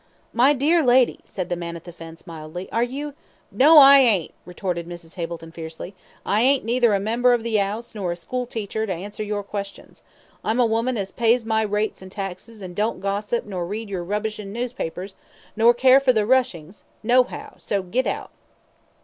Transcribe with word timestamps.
"My 0.33 0.53
dear 0.53 0.81
lady," 0.83 1.19
said 1.25 1.49
the 1.49 1.55
man 1.55 1.75
at 1.75 1.83
the 1.83 1.93
fence, 1.93 2.25
mildly, 2.25 2.67
"are 2.71 2.81
you" 2.81 3.13
"No, 3.61 3.77
I 3.77 3.99
ain't," 3.99 4.33
retorted 4.45 4.87
Mrs. 4.87 5.13
Hableton, 5.13 5.51
fiercely, 5.53 5.93
"I 6.25 6.41
ain't 6.41 6.65
neither 6.65 6.95
a 6.95 6.99
member 6.99 7.33
of 7.33 7.43
the 7.43 7.59
'Ouse, 7.59 7.93
nor 7.93 8.11
a 8.11 8.15
school 8.15 8.47
teacher, 8.47 8.87
to 8.87 8.91
answer 8.91 9.21
your 9.21 9.43
questions. 9.43 10.01
I'm 10.43 10.59
a 10.59 10.65
woman 10.65 10.97
as 10.97 11.11
pays 11.11 11.45
my 11.45 11.61
rates 11.61 12.01
an' 12.01 12.09
taxes, 12.09 12.63
and 12.63 12.75
don't 12.75 12.99
gossip 12.99 13.45
nor 13.45 13.63
read 13.67 13.91
yer 13.91 14.03
rubbishin' 14.03 14.51
newspapers, 14.51 15.13
nor 15.55 15.71
care 15.71 15.99
for 15.99 16.13
the 16.13 16.25
Russings, 16.25 16.83
no 17.03 17.21
how, 17.23 17.53
so 17.57 17.83
git 17.83 18.07
out." 18.07 18.31